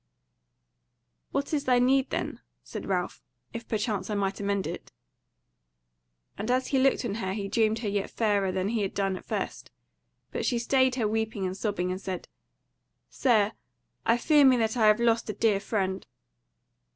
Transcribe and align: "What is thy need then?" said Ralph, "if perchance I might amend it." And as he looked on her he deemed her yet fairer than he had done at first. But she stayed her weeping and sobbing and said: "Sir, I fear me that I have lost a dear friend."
"What 1.29 1.53
is 1.53 1.65
thy 1.65 1.77
need 1.77 2.09
then?" 2.09 2.39
said 2.63 2.87
Ralph, 2.87 3.21
"if 3.53 3.67
perchance 3.67 4.09
I 4.09 4.15
might 4.15 4.39
amend 4.39 4.65
it." 4.65 4.91
And 6.39 6.49
as 6.49 6.69
he 6.69 6.79
looked 6.79 7.05
on 7.05 7.13
her 7.21 7.33
he 7.33 7.47
deemed 7.47 7.77
her 7.85 7.87
yet 7.87 8.09
fairer 8.09 8.51
than 8.51 8.69
he 8.69 8.81
had 8.81 8.95
done 8.95 9.15
at 9.15 9.25
first. 9.27 9.69
But 10.31 10.43
she 10.43 10.57
stayed 10.57 10.95
her 10.95 11.07
weeping 11.07 11.45
and 11.45 11.55
sobbing 11.55 11.91
and 11.91 12.01
said: 12.01 12.27
"Sir, 13.11 13.51
I 14.03 14.17
fear 14.17 14.43
me 14.43 14.57
that 14.57 14.75
I 14.75 14.87
have 14.87 14.99
lost 14.99 15.29
a 15.29 15.33
dear 15.33 15.59
friend." 15.59 16.07